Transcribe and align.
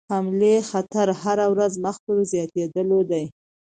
حملې 0.13 0.55
خطر 0.69 1.07
هره 1.21 1.45
ورځ 1.53 1.73
مخ 1.83 1.95
پر 2.05 2.17
زیاتېدلو 2.31 2.99
دی. 3.09 3.25